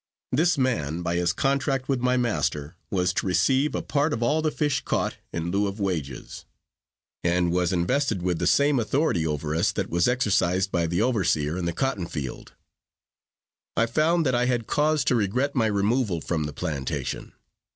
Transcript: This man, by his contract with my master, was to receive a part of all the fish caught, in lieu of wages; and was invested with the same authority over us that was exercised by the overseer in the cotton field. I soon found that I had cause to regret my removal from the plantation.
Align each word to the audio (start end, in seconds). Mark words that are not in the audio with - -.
This 0.31 0.57
man, 0.57 1.03
by 1.03 1.15
his 1.17 1.31
contract 1.31 1.87
with 1.87 1.99
my 1.99 2.17
master, 2.17 2.75
was 2.89 3.13
to 3.13 3.27
receive 3.27 3.75
a 3.75 3.83
part 3.83 4.13
of 4.13 4.23
all 4.23 4.41
the 4.41 4.49
fish 4.49 4.81
caught, 4.83 5.17
in 5.31 5.51
lieu 5.51 5.67
of 5.67 5.79
wages; 5.79 6.43
and 7.23 7.51
was 7.51 7.71
invested 7.71 8.23
with 8.23 8.39
the 8.39 8.47
same 8.47 8.79
authority 8.79 9.27
over 9.27 9.53
us 9.55 9.71
that 9.73 9.91
was 9.91 10.07
exercised 10.07 10.71
by 10.71 10.87
the 10.87 11.03
overseer 11.03 11.55
in 11.55 11.65
the 11.65 11.71
cotton 11.71 12.07
field. 12.07 12.53
I 13.77 13.85
soon 13.85 13.93
found 13.93 14.25
that 14.25 14.33
I 14.33 14.47
had 14.47 14.65
cause 14.65 15.03
to 15.03 15.13
regret 15.13 15.53
my 15.53 15.67
removal 15.67 16.19
from 16.19 16.45
the 16.45 16.53
plantation. 16.53 17.33